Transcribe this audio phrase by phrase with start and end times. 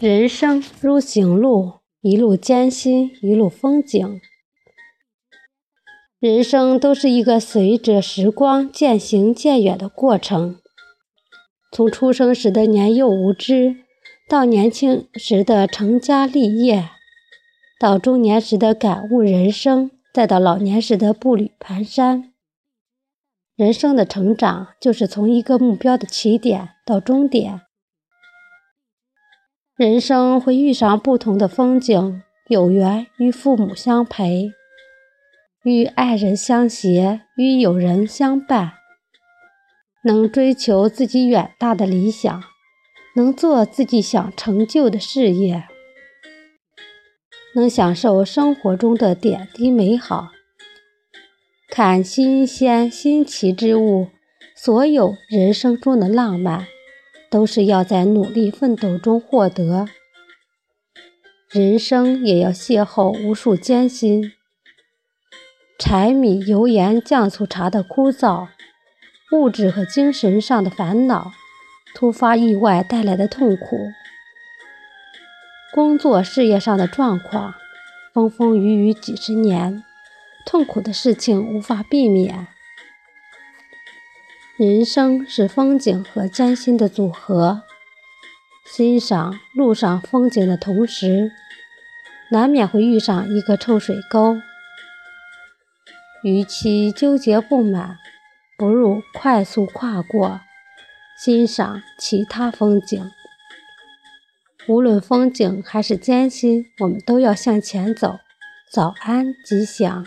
[0.00, 4.18] 人生如行路，一路艰辛，一路风景。
[6.18, 10.56] 人生都是一个随着时光渐行渐远的过程。
[11.70, 13.76] 从出生时的年幼无知，
[14.26, 16.88] 到年轻时的成家立业，
[17.78, 22.30] 到中年时的感悟人生，再到老年时的步履蹒跚。
[23.54, 27.60] 人生的成长，就是从一个目标的起点到终点。
[29.80, 34.52] 人生会遇上不同的风景，有缘与父母相陪，
[35.62, 38.72] 与爱人相携，与友人相伴。
[40.04, 42.42] 能追求自己远大的理想，
[43.16, 45.64] 能做自己想成就的事业，
[47.54, 50.28] 能享受生活中的点滴美好，
[51.70, 54.08] 看新鲜新奇之物，
[54.54, 56.66] 所有人生中的浪漫。
[57.30, 59.86] 都是要在努力奋斗中获得，
[61.48, 64.32] 人生也要邂逅无数艰辛，
[65.78, 68.48] 柴米油盐酱醋茶的枯燥，
[69.30, 71.30] 物质和精神上的烦恼，
[71.94, 73.92] 突发意外带来的痛苦，
[75.72, 77.54] 工作事业上的状况，
[78.12, 79.84] 风风雨雨几十年，
[80.44, 82.48] 痛苦的事情无法避免。
[84.60, 87.62] 人生是风景和艰辛的组合，
[88.66, 91.32] 欣赏路上风景的同时，
[92.30, 94.36] 难免会遇上一个臭水沟。
[96.22, 97.96] 与其纠结不满，
[98.58, 100.42] 不如快速跨过，
[101.18, 103.10] 欣赏其他风景。
[104.68, 108.18] 无论风景还是艰辛，我们都要向前走。
[108.70, 110.04] 早安，吉祥！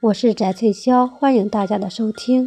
[0.00, 2.46] 我是翟翠潇，欢迎大家的收听。